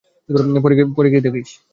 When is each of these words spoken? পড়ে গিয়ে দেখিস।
পড়ে 0.95 1.09
গিয়ে 1.11 1.25
দেখিস। 1.25 1.49